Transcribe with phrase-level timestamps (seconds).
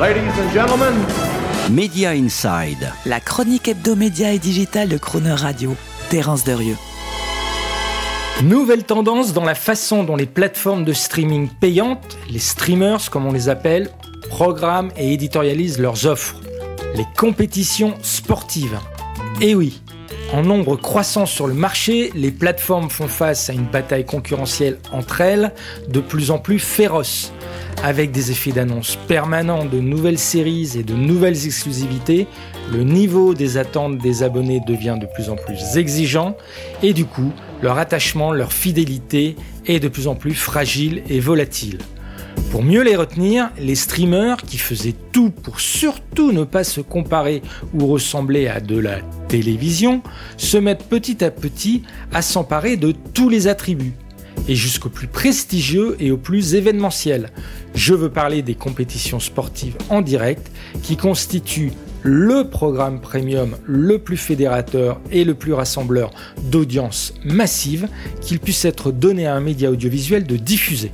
[0.00, 0.94] Ladies and gentlemen,
[1.70, 2.90] Media Inside.
[3.04, 5.76] La chronique hebdomédia et digitale de Croner Radio.
[6.08, 6.78] Terence Derieux.
[8.42, 13.32] Nouvelle tendance dans la façon dont les plateformes de streaming payantes, les streamers comme on
[13.32, 13.90] les appelle,
[14.30, 16.36] programment et éditorialisent leurs offres.
[16.94, 18.78] Les compétitions sportives.
[19.42, 19.82] Et oui,
[20.32, 25.20] en nombre croissant sur le marché, les plateformes font face à une bataille concurrentielle entre
[25.20, 25.52] elles
[25.88, 27.34] de plus en plus féroce.
[27.82, 32.26] Avec des effets d'annonce permanents de nouvelles séries et de nouvelles exclusivités,
[32.72, 36.36] le niveau des attentes des abonnés devient de plus en plus exigeant
[36.82, 39.36] et du coup, leur attachement, leur fidélité
[39.66, 41.78] est de plus en plus fragile et volatile.
[42.50, 47.42] Pour mieux les retenir, les streamers qui faisaient tout pour surtout ne pas se comparer
[47.74, 50.02] ou ressembler à de la télévision
[50.36, 53.94] se mettent petit à petit à s'emparer de tous les attributs
[54.48, 57.30] et jusqu'au plus prestigieux et au plus événementiel.
[57.74, 60.50] Je veux parler des compétitions sportives en direct
[60.82, 61.72] qui constituent
[62.02, 66.10] le programme premium le plus fédérateur et le plus rassembleur
[66.44, 67.88] d'audience massive
[68.20, 70.92] qu'il puisse être donné à un média audiovisuel de diffuser.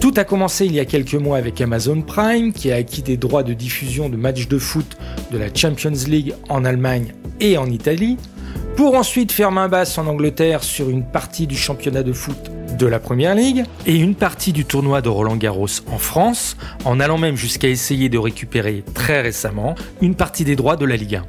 [0.00, 3.16] Tout a commencé il y a quelques mois avec Amazon Prime qui a acquis des
[3.16, 4.96] droits de diffusion de matchs de foot
[5.30, 8.16] de la Champions League en Allemagne et en Italie,
[8.76, 12.50] pour ensuite faire main basse en Angleterre sur une partie du championnat de foot
[12.80, 16.56] de la Première Ligue et une partie du tournoi de Roland Garros en France,
[16.86, 20.96] en allant même jusqu'à essayer de récupérer très récemment une partie des droits de la
[20.96, 21.24] Ligue 1.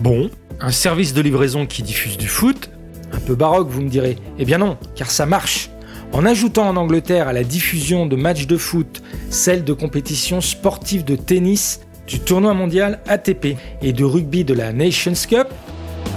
[0.00, 0.28] Bon,
[0.60, 2.70] un service de livraison qui diffuse du foot,
[3.12, 5.70] un peu baroque vous me direz, eh bien non, car ça marche.
[6.12, 11.04] En ajoutant en Angleterre à la diffusion de matchs de foot celle de compétitions sportives
[11.04, 15.48] de tennis, du tournoi mondial ATP et de rugby de la Nations Cup,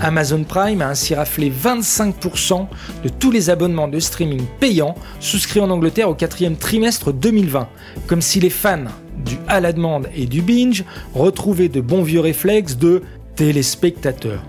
[0.01, 2.67] Amazon Prime a ainsi raflé 25%
[3.03, 7.67] de tous les abonnements de streaming payants souscrits en Angleterre au quatrième trimestre 2020,
[8.07, 8.85] comme si les fans
[9.25, 13.03] du à la demande et du binge retrouvaient de bons vieux réflexes de
[13.35, 14.43] téléspectateurs.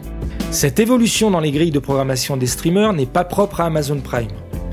[0.50, 4.28] Cette évolution dans les grilles de programmation des streamers n'est pas propre à Amazon Prime.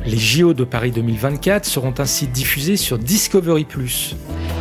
[0.06, 3.68] Les JO de Paris 2024 seront ainsi diffusés sur Discovery⁇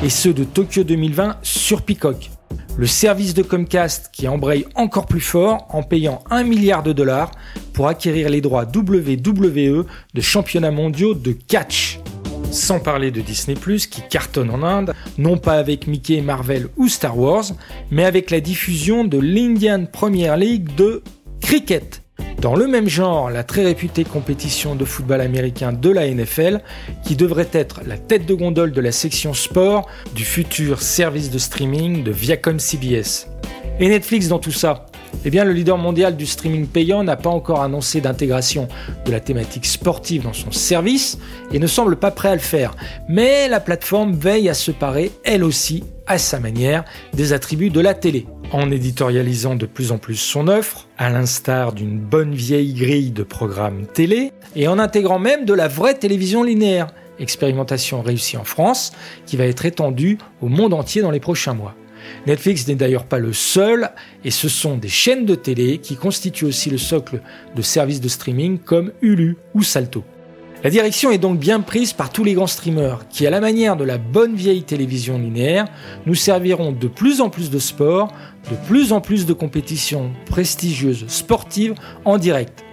[0.04, 2.30] et ceux de Tokyo 2020 sur Peacock,
[2.78, 7.30] le service de Comcast qui embraye encore plus fort en payant 1 milliard de dollars
[7.72, 12.00] pour acquérir les droits WWE de championnats mondiaux de catch.
[12.50, 13.56] Sans parler de Disney⁇
[13.88, 17.46] qui cartonne en Inde, non pas avec Mickey, Marvel ou Star Wars,
[17.90, 21.02] mais avec la diffusion de l'Indian Premier League de
[21.40, 22.05] cricket.
[22.40, 26.60] Dans le même genre, la très réputée compétition de football américain de la NFL,
[27.02, 31.38] qui devrait être la tête de gondole de la section sport du futur service de
[31.38, 33.28] streaming de Viacom CBS.
[33.80, 34.86] Et Netflix dans tout ça?
[35.24, 38.68] Eh bien, le leader mondial du streaming payant n'a pas encore annoncé d'intégration
[39.04, 41.18] de la thématique sportive dans son service
[41.52, 42.76] et ne semble pas prêt à le faire.
[43.08, 46.84] Mais la plateforme veille à se parer, elle aussi, à sa manière,
[47.14, 51.72] des attributs de la télé en éditorialisant de plus en plus son offre, à l'instar
[51.72, 56.42] d'une bonne vieille grille de programmes télé, et en intégrant même de la vraie télévision
[56.42, 58.92] linéaire, expérimentation réussie en France,
[59.26, 61.74] qui va être étendue au monde entier dans les prochains mois.
[62.26, 63.90] Netflix n'est d'ailleurs pas le seul,
[64.24, 67.20] et ce sont des chaînes de télé qui constituent aussi le socle
[67.54, 70.04] de services de streaming comme Hulu ou Salto.
[70.66, 73.76] La direction est donc bien prise par tous les grands streamers qui, à la manière
[73.76, 75.66] de la bonne vieille télévision linéaire,
[76.06, 78.12] nous serviront de plus en plus de sport,
[78.50, 82.64] de plus en plus de compétitions prestigieuses sportives en direct.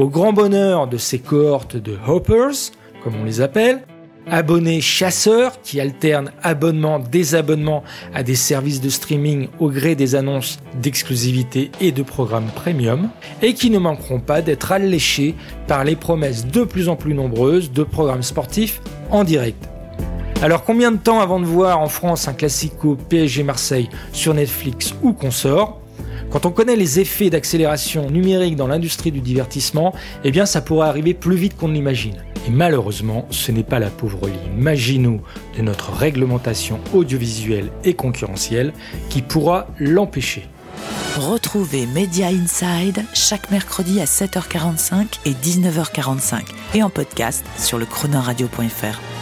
[0.00, 2.72] Au grand bonheur de ces cohortes de hoppers,
[3.04, 3.86] comme on les appelle,
[4.30, 7.82] abonnés chasseurs qui alternent abonnement, désabonnement
[8.14, 13.08] à des services de streaming au gré des annonces d'exclusivité et de programmes premium,
[13.42, 15.34] et qui ne manqueront pas d'être alléchés
[15.66, 19.68] par les promesses de plus en plus nombreuses de programmes sportifs en direct.
[20.42, 24.94] Alors combien de temps avant de voir en France un classico PSG Marseille sur Netflix
[25.02, 25.80] ou consort?
[26.30, 29.94] Quand on connaît les effets d'accélération numérique dans l'industrie du divertissement,
[30.24, 32.16] eh bien ça pourrait arriver plus vite qu'on ne l'imagine.
[32.46, 35.20] Et malheureusement, ce n'est pas la pauvre ligne Maginot
[35.56, 38.72] de notre réglementation audiovisuelle et concurrentielle
[39.10, 40.46] qui pourra l'empêcher.
[41.16, 46.42] Retrouvez Media Inside chaque mercredi à 7h45 et 19h45
[46.74, 49.15] et en podcast sur le chronoradio.fr.